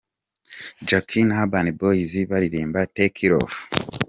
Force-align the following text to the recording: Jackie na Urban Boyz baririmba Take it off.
Jackie 0.87 1.25
na 1.27 1.35
Urban 1.43 1.67
Boyz 1.79 2.13
baririmba 2.29 2.79
Take 2.95 3.21
it 3.25 3.33
off. 3.41 3.55